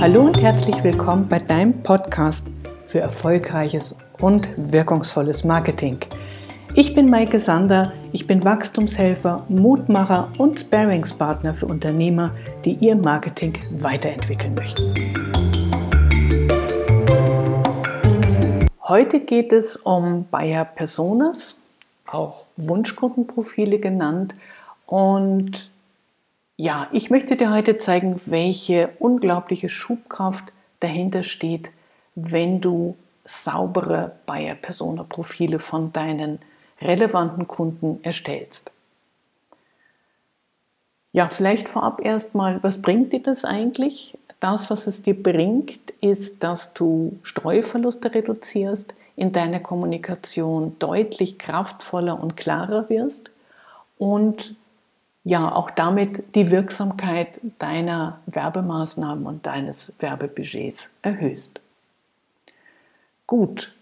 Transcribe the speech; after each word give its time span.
Hallo 0.00 0.22
und 0.22 0.40
herzlich 0.40 0.84
willkommen 0.84 1.26
bei 1.28 1.38
deinem 1.38 1.82
Podcast 1.82 2.46
für 2.86 3.00
erfolgreiches 3.00 3.96
und 4.20 4.48
wirkungsvolles 4.56 5.42
Marketing. 5.44 5.98
Ich 6.74 6.94
bin 6.94 7.08
Maike 7.08 7.38
Sander, 7.38 7.92
ich 8.12 8.26
bin 8.26 8.44
Wachstumshelfer, 8.44 9.44
Mutmacher 9.48 10.30
und 10.38 10.60
Sparingspartner 10.60 11.54
für 11.54 11.66
Unternehmer, 11.66 12.32
die 12.64 12.74
ihr 12.74 12.94
Marketing 12.94 13.54
weiterentwickeln 13.70 14.54
möchten. 14.54 14.94
Heute 18.82 19.20
geht 19.20 19.52
es 19.52 19.76
um 19.76 20.26
Buyer 20.30 20.64
Personas, 20.64 21.58
auch 22.06 22.44
Wunschkundenprofile 22.56 23.78
genannt. 23.78 24.34
Und 24.86 25.70
ja, 26.56 26.88
ich 26.92 27.10
möchte 27.10 27.36
dir 27.36 27.52
heute 27.52 27.78
zeigen, 27.78 28.20
welche 28.26 28.90
unglaubliche 28.98 29.68
Schubkraft 29.68 30.52
dahinter 30.80 31.22
steht, 31.22 31.70
wenn 32.14 32.60
du 32.60 32.96
saubere 33.24 34.12
Buyer-Persona-Profile 34.26 35.58
von 35.58 35.92
deinen 35.92 36.38
relevanten 36.80 37.46
Kunden 37.46 38.00
erstellst. 38.02 38.72
Ja, 41.12 41.28
vielleicht 41.28 41.68
vorab 41.68 42.04
erstmal, 42.04 42.62
was 42.62 42.80
bringt 42.80 43.12
dir 43.12 43.22
das 43.22 43.44
eigentlich? 43.44 44.16
Das, 44.40 44.70
was 44.70 44.86
es 44.86 45.02
dir 45.02 45.20
bringt, 45.20 45.90
ist, 46.00 46.42
dass 46.42 46.74
du 46.74 47.18
Streuverluste 47.22 48.14
reduzierst, 48.14 48.94
in 49.16 49.32
deiner 49.32 49.60
Kommunikation 49.60 50.76
deutlich 50.78 51.38
kraftvoller 51.38 52.22
und 52.22 52.36
klarer 52.36 52.90
wirst 52.90 53.30
und 53.96 54.54
ja, 55.26 55.52
auch 55.52 55.72
damit 55.72 56.36
die 56.36 56.52
Wirksamkeit 56.52 57.40
deiner 57.58 58.20
Werbemaßnahmen 58.26 59.26
und 59.26 59.44
deines 59.44 59.92
Werbebudgets 59.98 60.88
erhöhst. 61.02 61.58
Gut, 63.26 63.74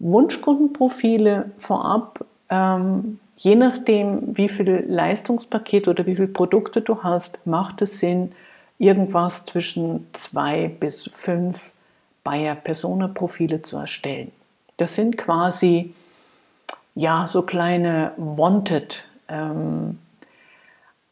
Wunschkundenprofile 0.00 1.52
vorab, 1.58 2.24
ähm, 2.48 3.20
je 3.36 3.54
nachdem, 3.54 4.36
wie 4.36 4.48
viel 4.48 4.84
Leistungspaket 4.88 5.86
oder 5.86 6.06
wie 6.06 6.16
viele 6.16 6.26
Produkte 6.26 6.80
du 6.80 7.04
hast, 7.04 7.38
macht 7.46 7.82
es 7.82 8.00
Sinn, 8.00 8.32
irgendwas 8.78 9.44
zwischen 9.44 10.08
zwei 10.12 10.66
bis 10.80 11.08
fünf 11.12 11.72
Buyer-Persona-Profile 12.24 13.62
zu 13.62 13.76
erstellen. 13.76 14.32
Das 14.76 14.96
sind 14.96 15.16
quasi 15.16 15.94
ja 16.96 17.28
so 17.28 17.42
kleine 17.42 18.10
Wanted 18.16 19.06
ähm, 19.28 19.96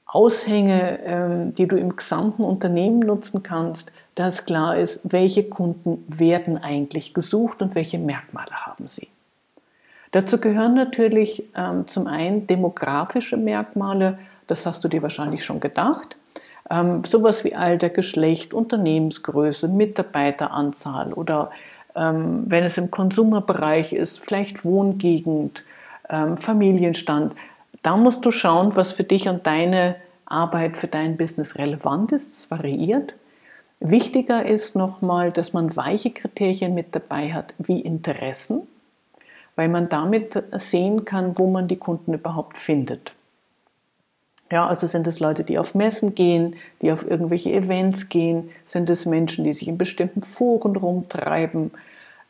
Aushänge, 0.08 0.98
ähm, 1.04 1.54
die 1.54 1.68
du 1.68 1.76
im 1.76 1.94
gesamten 1.94 2.42
Unternehmen 2.42 3.00
nutzen 3.00 3.42
kannst, 3.42 3.92
dass 4.14 4.46
klar 4.46 4.76
ist, 4.76 5.00
welche 5.04 5.44
Kunden 5.44 6.02
werden 6.08 6.56
eigentlich 6.58 7.14
gesucht 7.14 7.60
und 7.62 7.74
welche 7.74 7.98
Merkmale 7.98 8.66
haben 8.66 8.88
sie. 8.88 9.08
Dazu 10.10 10.40
gehören 10.40 10.74
natürlich 10.74 11.44
ähm, 11.54 11.86
zum 11.86 12.06
einen 12.06 12.46
demografische 12.46 13.36
Merkmale, 13.36 14.18
das 14.46 14.64
hast 14.64 14.82
du 14.82 14.88
dir 14.88 15.02
wahrscheinlich 15.02 15.44
schon 15.44 15.60
gedacht. 15.60 16.16
Ähm, 16.70 17.04
sowas 17.04 17.44
wie 17.44 17.54
Alter, 17.54 17.90
Geschlecht, 17.90 18.54
Unternehmensgröße, 18.54 19.68
Mitarbeiteranzahl 19.68 21.12
oder 21.12 21.50
wenn 21.94 22.62
es 22.62 22.78
im 22.78 22.92
Konsumerbereich 22.92 23.92
ist, 23.92 24.20
vielleicht 24.20 24.64
Wohngegend, 24.64 25.64
Familienstand. 26.36 27.34
Da 27.82 27.96
musst 27.96 28.24
du 28.24 28.30
schauen, 28.30 28.76
was 28.76 28.92
für 28.92 29.04
dich 29.04 29.28
und 29.28 29.46
deine 29.46 29.96
Arbeit, 30.26 30.76
für 30.76 30.88
dein 30.88 31.16
Business 31.16 31.56
relevant 31.56 32.12
ist. 32.12 32.32
Das 32.32 32.50
variiert. 32.50 33.14
Wichtiger 33.80 34.44
ist 34.44 34.74
nochmal, 34.74 35.30
dass 35.30 35.52
man 35.52 35.76
weiche 35.76 36.10
Kriterien 36.10 36.74
mit 36.74 36.94
dabei 36.94 37.32
hat, 37.32 37.54
wie 37.58 37.80
Interessen, 37.80 38.62
weil 39.54 39.68
man 39.68 39.88
damit 39.88 40.42
sehen 40.52 41.04
kann, 41.04 41.38
wo 41.38 41.48
man 41.48 41.68
die 41.68 41.76
Kunden 41.76 42.12
überhaupt 42.14 42.58
findet. 42.58 43.12
Ja, 44.50 44.66
also 44.66 44.86
sind 44.86 45.06
es 45.06 45.20
Leute, 45.20 45.44
die 45.44 45.58
auf 45.58 45.74
Messen 45.74 46.14
gehen, 46.14 46.56
die 46.80 46.90
auf 46.90 47.08
irgendwelche 47.08 47.52
Events 47.52 48.08
gehen, 48.08 48.50
sind 48.64 48.88
es 48.90 49.04
Menschen, 49.04 49.44
die 49.44 49.52
sich 49.52 49.68
in 49.68 49.78
bestimmten 49.78 50.22
Foren 50.22 50.74
rumtreiben, 50.74 51.70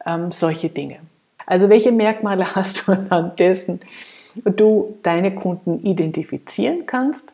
ähm, 0.05 0.33
solche 0.33 0.69
Dinge. 0.69 0.99
Also 1.47 1.69
welche 1.69 1.93
Merkmale 1.93 2.45
hast 2.55 2.87
du 2.87 2.93
anhand 2.93 3.39
dessen 3.39 3.81
du 4.45 4.99
deine 5.03 5.35
Kunden 5.35 5.81
identifizieren 5.85 6.87
kannst? 6.87 7.33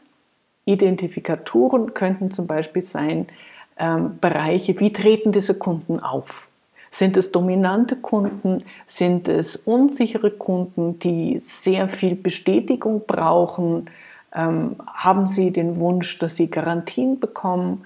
Identifikatoren 0.65 1.95
könnten 1.95 2.31
zum 2.31 2.47
Beispiel 2.47 2.83
sein 2.83 3.27
ähm, 3.79 4.19
Bereiche, 4.21 4.79
wie 4.81 4.93
treten 4.93 5.33
diese 5.33 5.55
Kunden 5.55 6.01
auf? 6.01 6.49
Sind 6.91 7.17
es 7.17 7.33
dominante 7.33 7.97
Kunden? 7.97 8.63
Sind 8.87 9.29
es 9.29 9.57
unsichere 9.57 10.31
Kunden, 10.31 10.99
die 11.01 11.41
sehr 11.41 11.89
viel 11.89 12.15
Bestätigung 12.15 13.03
brauchen? 13.07 13.91
Ähm, 14.33 14.77
haben 14.87 15.27
Sie 15.27 15.51
den 15.51 15.79
Wunsch, 15.79 16.19
dass 16.21 16.37
Sie 16.37 16.49
Garantien 16.49 17.19
bekommen? 17.19 17.85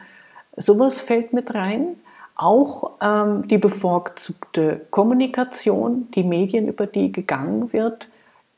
Sowas 0.57 1.01
fällt 1.01 1.33
mit 1.33 1.55
rein. 1.55 1.97
Auch 2.37 2.93
ähm, 3.01 3.49
die 3.49 3.59
bevorzugte 3.59 4.87
Kommunikation, 4.91 6.09
die 6.15 6.23
Medien, 6.23 6.69
über 6.69 6.87
die 6.87 7.11
gegangen 7.11 7.73
wird. 7.73 8.09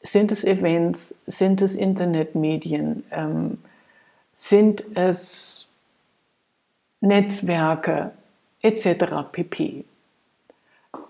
Sind 0.02 0.32
es 0.32 0.44
Events? 0.44 1.14
Sind 1.26 1.62
es 1.62 1.74
Internetmedien? 1.76 3.04
Ähm, 3.10 3.58
sind 4.32 4.84
es 4.94 5.66
Netzwerke 7.00 8.12
etc. 8.62 9.04
pp. 9.32 9.84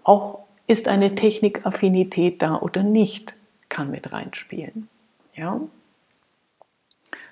Auch 0.04 0.40
ist 0.66 0.88
eine 0.88 1.14
Technikaffinität 1.14 2.42
da 2.42 2.56
oder 2.56 2.82
nicht, 2.82 3.34
kann 3.68 3.90
mit 3.90 4.12
reinspielen. 4.12 4.88
Ja? 5.34 5.60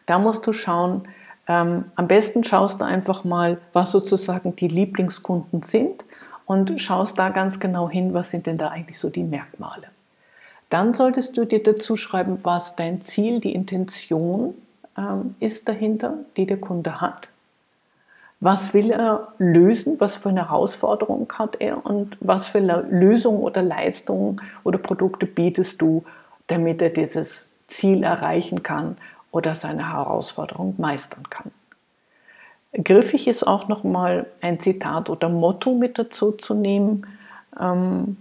Da 0.07 0.19
musst 0.19 0.47
du 0.47 0.53
schauen, 0.53 1.09
ähm, 1.47 1.85
am 1.95 2.09
besten 2.09 2.45
schaust 2.45 2.81
du 2.81 2.85
einfach 2.85 3.25
mal, 3.25 3.61
was 3.73 3.91
sozusagen 3.91 4.57
die 4.57 4.69
Lieblingskunden 4.69 5.63
sind 5.63 6.05
und 6.47 6.81
schaust 6.81 7.19
da 7.19 7.29
ganz 7.29 7.61
genau 7.61 7.89
hin, 7.89 8.13
was 8.13 8.31
sind 8.31 8.47
denn 8.47 8.59
da 8.59 8.69
eigentlich 8.69 8.99
so 8.99 9.09
die 9.11 9.23
Merkmale. 9.23 9.89
Dann 10.71 10.95
solltest 10.95 11.37
du 11.37 11.45
dir 11.45 11.63
dazu 11.63 11.97
schreiben, 11.97 12.39
was 12.45 12.77
dein 12.77 13.01
Ziel, 13.01 13.41
die 13.41 13.55
Intention 13.55 14.55
ähm, 14.97 15.35
ist 15.41 15.69
dahinter, 15.69 16.19
die 16.37 16.47
der 16.47 16.61
Kunde 16.61 17.01
hat. 17.01 17.29
Was 18.41 18.73
will 18.75 18.91
er 18.91 19.33
lösen? 19.39 19.97
Was 19.99 20.17
für 20.17 20.29
eine 20.29 20.49
Herausforderung 20.49 21.33
hat 21.35 21.57
er? 21.59 21.85
Und 21.85 22.17
was 22.21 22.49
für 22.49 22.61
Lösungen 22.61 23.41
oder 23.41 23.63
Leistungen 23.63 24.41
oder 24.63 24.79
Produkte 24.79 25.27
bietest 25.27 25.81
du, 25.81 26.05
damit 26.47 26.81
er 26.81 26.91
dieses 26.91 27.49
Ziel 27.67 28.05
erreichen 28.05 28.63
kann 28.63 28.97
oder 29.31 29.55
seine 29.55 29.93
Herausforderung 29.93 30.75
meistern 30.79 31.29
kann. 31.31 31.51
Griffig 32.73 33.27
ist 33.27 33.47
auch 33.47 33.69
nochmal 33.69 34.27
ein 34.41 34.61
Zitat 34.61 35.11
oder 35.11 35.29
Motto 35.29 35.75
mit 35.75 35.99
dazu 35.99 36.33
zu 36.33 36.55
nehmen, 36.55 37.07
ähm, 37.59 38.17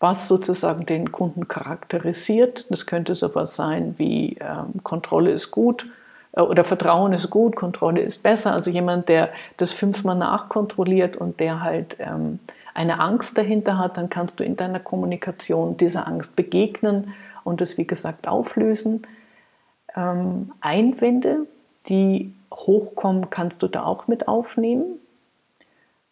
was 0.00 0.26
sozusagen 0.26 0.86
den 0.86 1.12
Kunden 1.12 1.46
charakterisiert. 1.46 2.70
Das 2.70 2.86
könnte 2.86 3.14
sowas 3.14 3.54
sein 3.54 3.94
wie 3.98 4.38
ähm, 4.40 4.82
Kontrolle 4.82 5.30
ist 5.30 5.50
gut 5.50 5.86
äh, 6.32 6.40
oder 6.40 6.64
Vertrauen 6.64 7.12
ist 7.12 7.30
gut, 7.30 7.54
Kontrolle 7.54 8.00
ist 8.00 8.22
besser. 8.22 8.52
Also 8.52 8.70
jemand, 8.70 9.08
der 9.08 9.30
das 9.58 9.72
fünfmal 9.72 10.16
nachkontrolliert 10.16 11.16
und 11.16 11.38
der 11.38 11.62
halt 11.62 11.98
ähm, 12.00 12.40
eine 12.74 12.98
Angst 12.98 13.36
dahinter 13.36 13.78
hat, 13.78 13.98
dann 13.98 14.08
kannst 14.08 14.40
du 14.40 14.44
in 14.44 14.56
deiner 14.56 14.80
Kommunikation 14.80 15.76
dieser 15.76 16.06
Angst 16.06 16.34
begegnen 16.34 17.12
und 17.44 17.60
das, 17.60 17.76
wie 17.78 17.86
gesagt, 17.86 18.26
auflösen. 18.26 19.06
Ähm, 19.94 20.52
Einwände, 20.60 21.46
die 21.88 22.32
hochkommen, 22.54 23.28
kannst 23.28 23.62
du 23.62 23.68
da 23.68 23.84
auch 23.84 24.06
mit 24.06 24.28
aufnehmen. 24.28 24.98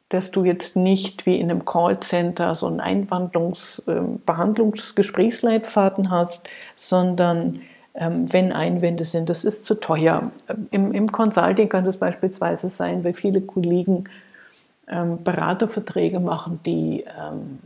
Dass 0.09 0.31
du 0.31 0.45
jetzt 0.45 0.75
nicht 0.77 1.27
wie 1.27 1.39
in 1.39 1.51
einem 1.51 1.65
Callcenter 1.65 2.55
so 2.55 2.67
einen 2.67 2.81
Einwandlungs-, 2.81 3.87
äh, 3.89 4.19
Behandlungsgesprächsleitfaden 4.25 6.11
hast, 6.11 6.49
sondern 6.77 7.61
ähm, 7.95 8.33
wenn 8.33 8.53
Einwände 8.53 9.05
sind, 9.05 9.29
das 9.29 9.45
ist 9.45 9.67
zu 9.67 9.75
teuer. 9.75 10.31
Im, 10.71 10.93
Im 10.93 11.11
Consulting 11.13 11.69
kann 11.69 11.85
das 11.85 11.97
beispielsweise 11.97 12.69
sein, 12.69 13.05
weil 13.05 13.13
viele 13.13 13.41
Kollegen 13.41 14.05
ähm, 14.87 15.23
Beraterverträge 15.23 16.21
machen, 16.21 16.61
die 16.65 17.05
ähm, 17.19 17.59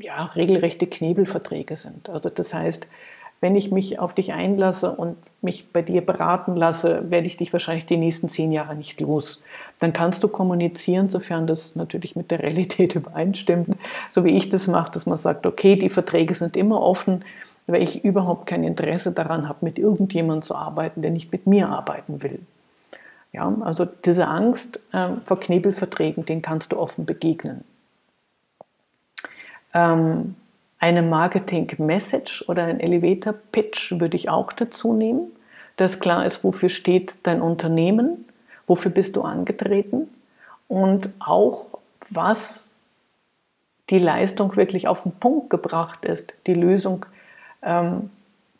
ja, 0.00 0.24
regelrechte 0.26 0.86
Knebelverträge 0.86 1.76
sind. 1.76 2.08
Also 2.08 2.28
das 2.28 2.54
heißt, 2.54 2.86
wenn 3.40 3.54
ich 3.54 3.70
mich 3.70 3.98
auf 3.98 4.14
dich 4.14 4.32
einlasse 4.32 4.90
und 4.90 5.16
mich 5.40 5.72
bei 5.72 5.82
dir 5.82 6.04
beraten 6.04 6.56
lasse, 6.56 7.10
werde 7.10 7.28
ich 7.28 7.36
dich 7.36 7.52
wahrscheinlich 7.52 7.86
die 7.86 7.96
nächsten 7.96 8.28
zehn 8.28 8.50
Jahre 8.50 8.74
nicht 8.74 9.00
los. 9.00 9.42
Dann 9.78 9.92
kannst 9.92 10.24
du 10.24 10.28
kommunizieren, 10.28 11.08
sofern 11.08 11.46
das 11.46 11.76
natürlich 11.76 12.16
mit 12.16 12.30
der 12.30 12.42
Realität 12.42 12.94
übereinstimmt, 12.96 13.76
so 14.10 14.24
wie 14.24 14.36
ich 14.36 14.48
das 14.48 14.66
mache, 14.66 14.90
dass 14.90 15.06
man 15.06 15.16
sagt, 15.16 15.46
okay, 15.46 15.76
die 15.76 15.88
Verträge 15.88 16.34
sind 16.34 16.56
immer 16.56 16.82
offen, 16.82 17.24
weil 17.66 17.82
ich 17.82 18.04
überhaupt 18.04 18.46
kein 18.46 18.64
Interesse 18.64 19.12
daran 19.12 19.48
habe, 19.48 19.58
mit 19.60 19.78
irgendjemandem 19.78 20.42
zu 20.42 20.54
arbeiten, 20.54 21.02
der 21.02 21.10
nicht 21.10 21.30
mit 21.30 21.46
mir 21.46 21.68
arbeiten 21.68 22.22
will. 22.22 22.40
Ja, 23.32 23.54
also 23.60 23.84
diese 23.84 24.26
Angst 24.26 24.80
äh, 24.92 25.10
vor 25.22 25.38
Knebelverträgen, 25.38 26.24
den 26.24 26.40
kannst 26.40 26.72
du 26.72 26.78
offen 26.78 27.04
begegnen. 27.04 27.62
Ähm, 29.74 30.34
eine 30.78 31.02
Marketing-Message 31.02 32.44
oder 32.48 32.64
ein 32.64 32.80
Elevator-Pitch 32.80 33.98
würde 33.98 34.16
ich 34.16 34.28
auch 34.28 34.52
dazu 34.52 34.92
nehmen, 34.92 35.32
dass 35.76 36.00
klar 36.00 36.24
ist, 36.24 36.44
wofür 36.44 36.68
steht 36.68 37.26
dein 37.26 37.40
Unternehmen, 37.40 38.26
wofür 38.66 38.90
bist 38.90 39.16
du 39.16 39.22
angetreten 39.22 40.08
und 40.68 41.10
auch, 41.18 41.68
was 42.10 42.70
die 43.90 43.98
Leistung 43.98 44.54
wirklich 44.56 44.86
auf 44.86 45.02
den 45.02 45.12
Punkt 45.12 45.50
gebracht 45.50 46.04
ist, 46.04 46.34
die 46.46 46.54
Lösung, 46.54 47.06
ähm, 47.62 48.10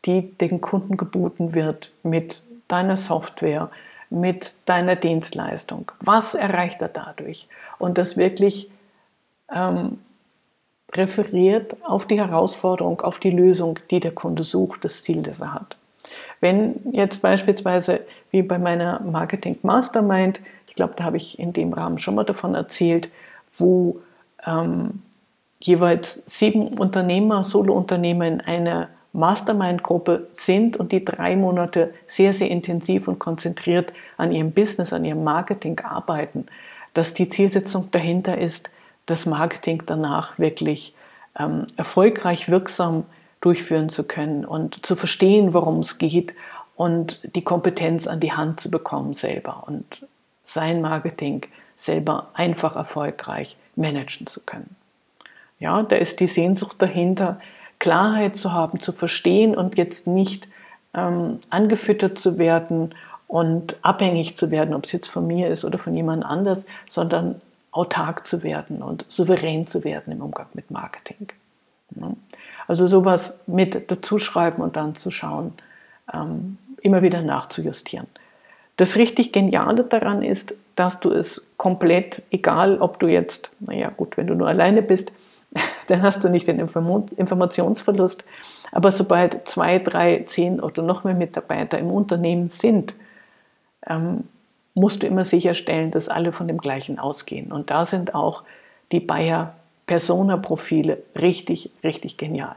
die 0.05 0.33
den 0.39 0.61
Kunden 0.61 0.97
geboten 0.97 1.55
wird 1.55 1.93
mit 2.03 2.43
deiner 2.67 2.97
Software, 2.97 3.71
mit 4.11 4.55
deiner 4.65 4.97
Dienstleistung. 4.97 5.93
Was 6.01 6.35
erreicht 6.35 6.81
er 6.81 6.89
dadurch? 6.89 7.49
Und 7.79 7.99
das 7.99 8.17
wirklich 8.17 8.71
ähm, 9.53 9.99
referiert 10.95 11.77
auf 11.85 12.07
die 12.07 12.19
Herausforderung, 12.19 13.01
auf 13.03 13.19
die 13.19 13.31
Lösung, 13.31 13.79
die 13.91 14.01
der 14.01 14.13
Kunde 14.13 14.45
sucht, 14.45 14.85
das 14.85 15.03
Ziel, 15.03 15.23
das 15.23 15.41
er 15.41 15.55
hat. 15.55 15.77
Wenn 16.41 16.81
jetzt 16.93 17.21
beispielsweise 17.21 18.01
wie 18.31 18.43
bei 18.43 18.59
meiner 18.59 19.01
Marketing 19.01 19.59
Mastermind, 19.63 20.41
ich 20.67 20.75
glaube, 20.75 20.95
da 20.97 21.05
habe 21.05 21.17
ich 21.17 21.39
in 21.39 21.53
dem 21.53 21.73
Rahmen 21.73 21.99
schon 21.99 22.15
mal 22.15 22.25
davon 22.25 22.55
erzählt, 22.55 23.11
wo 23.57 24.01
ähm, 24.47 25.03
jeweils 25.61 26.23
sieben 26.27 26.79
Unternehmer, 26.79 27.43
Solo-Unternehmer 27.43 28.27
in 28.27 28.41
einer 28.41 28.89
Mastermind-Gruppe 29.13 30.29
sind 30.33 30.77
und 30.77 30.93
die 30.93 31.05
drei 31.05 31.35
Monate 31.35 31.93
sehr, 32.07 32.33
sehr 32.33 32.51
intensiv 32.51 33.09
und 33.09 33.19
konzentriert 33.19 33.93
an 34.17 34.33
ihrem 34.33 34.53
Business, 34.53 34.93
an 34.93 35.05
ihrem 35.05 35.25
Marketing 35.25 35.81
arbeiten, 35.81 36.47
dass 36.95 37.15
die 37.15 37.29
Zielsetzung 37.29 37.91
dahinter 37.91 38.39
ist, 38.39 38.71
das 39.09 39.27
Marketing 39.27 39.83
danach 39.87 40.39
wirklich 40.39 40.95
ähm, 41.39 41.67
erfolgreich, 41.77 42.49
wirksam 42.49 43.05
durchführen 43.41 43.89
zu 43.89 44.05
können 44.05 44.45
und 44.45 44.85
zu 44.85 44.97
verstehen, 44.97 45.55
worum 45.55 45.81
es 45.81 45.99
geht 45.99 46.35
und 46.77 47.21
die 47.35 47.43
Kompetenz 47.43 48.07
an 48.07 48.21
die 48.21 48.33
Hand 48.33 48.61
zu 48.61 48.71
bekommen 48.71 49.15
selber 49.15 49.65
und 49.67 50.07
sein 50.43 50.81
Marketing 50.81 51.47
selber 51.77 52.29
einfach 52.35 52.77
erfolgreich 52.77 53.57
managen 53.77 54.27
zu 54.27 54.41
können. 54.41 54.77
Ja, 55.61 55.83
da 55.83 55.97
ist 55.97 56.21
die 56.21 56.27
Sehnsucht 56.27 56.77
dahinter, 56.81 57.41
Klarheit 57.79 58.37
zu 58.37 58.53
haben, 58.53 58.81
zu 58.81 58.93
verstehen 58.93 59.57
und 59.57 59.79
jetzt 59.79 60.07
nicht 60.07 60.49
ähm, 60.95 61.39
angefüttert 61.51 62.19
zu 62.19 62.39
werden 62.39 62.95
und 63.29 63.77
abhängig 63.83 64.37
zu 64.37 64.51
werden, 64.51 64.75
ob 64.75 64.85
es 64.85 64.93
jetzt 64.93 65.09
von 65.09 65.27
mir 65.27 65.49
ist 65.49 65.65
oder 65.65 65.79
von 65.79 65.95
jemand 65.95 66.25
anders, 66.25 66.67
sondern 66.89 67.41
autark 67.79 68.27
zu 68.27 68.43
werden 68.43 68.83
und 68.83 69.05
souverän 69.09 69.67
zu 69.67 69.85
werden 69.85 70.13
im 70.13 70.21
Umgang 70.21 70.49
mit 70.53 70.71
Marketing. 70.73 71.29
Also 72.67 72.87
sowas 72.89 73.41
mit 73.47 73.91
dazuschreiben 73.91 74.63
und 74.63 74.77
dann 74.77 74.97
zu 74.97 75.11
schauen, 75.11 75.53
ähm, 76.13 76.59
immer 76.83 77.03
wieder 77.03 77.23
nachzujustieren. 77.23 78.09
Das 78.77 78.97
richtig 78.97 79.33
Geniale 79.33 79.85
daran 79.85 80.23
ist, 80.23 80.55
dass 80.75 80.99
du 80.99 81.11
es 81.11 81.43
komplett, 81.57 82.23
egal 82.31 82.79
ob 82.81 82.99
du 82.99 83.07
jetzt, 83.07 83.51
naja 83.61 83.91
gut, 83.91 84.17
wenn 84.17 84.27
du 84.27 84.35
nur 84.35 84.49
alleine 84.49 84.83
bist, 84.83 85.13
dann 85.87 86.03
hast 86.03 86.25
du 86.25 86.29
nicht 86.29 86.49
den 86.49 86.59
Informationsverlust. 86.59 88.25
Aber 88.73 88.91
sobald 88.91 89.47
zwei, 89.49 89.79
drei, 89.79 90.25
zehn 90.27 90.61
oder 90.61 90.83
noch 90.83 91.05
mehr 91.05 91.15
Mitarbeiter 91.15 91.79
im 91.79 91.91
Unternehmen 91.91 92.49
sind, 92.49 92.95
ähm, 93.87 94.25
musst 94.79 95.03
du 95.03 95.07
immer 95.07 95.25
sicherstellen, 95.25 95.91
dass 95.91 96.09
alle 96.09 96.33
von 96.33 96.49
dem 96.49 96.59
Gleichen 96.59 96.99
ausgehen. 96.99 97.53
Und 97.53 97.71
da 97.71 97.85
sind 97.85 98.15
auch 98.15 98.43
die 98.93 99.01
Bayer 99.01 99.55
Persona-Profile 99.87 101.03
richtig, 101.17 101.71
richtig 101.83 102.17
genial. 102.17 102.57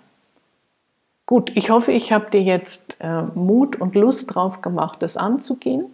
Gut, 1.26 1.52
ich 1.56 1.70
hoffe, 1.70 1.94
ich 1.94 2.12
habe 2.12 2.30
dir 2.30 2.42
jetzt 2.42 2.98
äh, 3.00 3.22
Mut 3.36 3.80
und 3.80 3.96
Lust 3.96 4.36
drauf 4.36 4.62
gemacht, 4.62 5.02
das 5.02 5.16
anzugehen. 5.16 5.86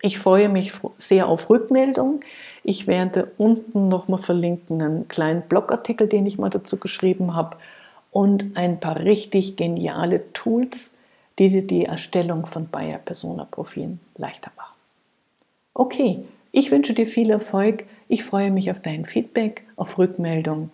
Ich 0.00 0.18
freue 0.18 0.48
mich 0.48 0.72
sehr 0.98 1.26
auf 1.26 1.50
Rückmeldungen. 1.50 2.20
Ich 2.62 2.86
werde 2.86 3.32
unten 3.38 3.88
nochmal 3.88 4.20
verlinken 4.20 4.80
einen 4.80 5.08
kleinen 5.08 5.42
Blogartikel, 5.42 6.06
den 6.06 6.26
ich 6.26 6.38
mal 6.38 6.50
dazu 6.50 6.76
geschrieben 6.76 7.34
habe 7.34 7.56
und 8.12 8.56
ein 8.56 8.78
paar 8.78 9.00
richtig 9.00 9.56
geniale 9.56 10.32
Tools, 10.32 10.94
die 11.40 11.50
dir 11.50 11.66
die 11.66 11.84
Erstellung 11.84 12.46
von 12.46 12.68
Bayer 12.68 12.98
Persona 12.98 13.46
Profilen 13.50 13.98
leichter 14.16 14.52
machen. 14.56 14.77
Okay, 15.78 16.24
ich 16.50 16.72
wünsche 16.72 16.92
dir 16.92 17.06
viel 17.06 17.30
Erfolg. 17.30 17.84
Ich 18.08 18.24
freue 18.24 18.50
mich 18.50 18.70
auf 18.72 18.82
dein 18.82 19.04
Feedback, 19.04 19.62
auf 19.76 19.96
Rückmeldung 19.96 20.70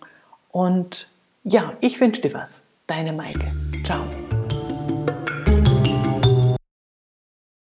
und 0.51 1.09
ja, 1.43 1.73
ich 1.79 2.01
wünsche 2.01 2.23
dir 2.23 2.33
was. 2.33 2.63
Deine 2.87 3.13
Maike. 3.13 3.51
Ciao. 3.83 4.03